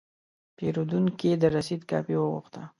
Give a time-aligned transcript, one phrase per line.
[0.57, 2.61] پیرودونکی د رسید کاپي وغوښته.